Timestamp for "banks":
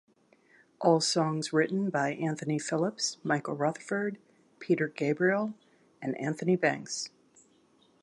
6.55-7.11